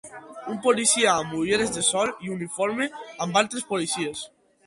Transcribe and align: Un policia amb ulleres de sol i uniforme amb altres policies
Un 0.51 0.55
policia 0.61 1.09
amb 1.11 1.35
ulleres 1.41 1.75
de 1.75 1.83
sol 1.89 2.13
i 2.27 2.33
uniforme 2.37 2.89
amb 3.27 3.39
altres 3.45 3.67
policies 3.75 4.27